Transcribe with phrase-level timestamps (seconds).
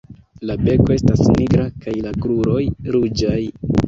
[0.51, 2.63] La beko estas nigra kaj la kruroj
[2.97, 3.37] ruĝaj.